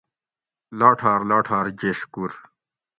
لاٹھار 0.79 1.21
لاٹھار 1.29 1.65
جیشکور 1.79 2.31